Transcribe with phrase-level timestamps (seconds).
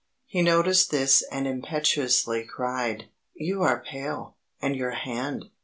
[0.25, 5.51] He noticed this and impetuously cried: "You are pale; and your hand!